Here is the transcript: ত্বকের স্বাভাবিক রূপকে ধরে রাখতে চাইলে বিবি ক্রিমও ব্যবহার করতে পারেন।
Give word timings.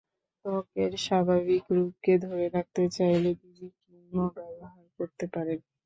ত্বকের 0.45 0.91
স্বাভাবিক 1.05 1.63
রূপকে 1.75 2.13
ধরে 2.25 2.45
রাখতে 2.55 2.83
চাইলে 2.95 3.29
বিবি 3.41 3.67
ক্রিমও 3.77 4.27
ব্যবহার 4.37 4.85
করতে 4.97 5.25
পারেন। 5.33 5.59